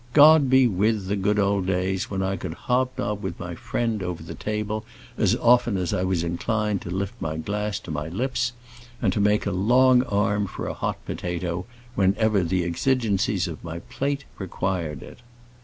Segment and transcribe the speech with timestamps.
[0.13, 4.23] God be with the good old days when I could hobnob with my friend over
[4.23, 4.83] the table
[5.15, 8.53] as often as I was inclined to lift my glass to my lips,
[8.99, 14.23] and make a long arm for a hot potato whenever the exigencies of my plate
[14.39, 15.19] required it.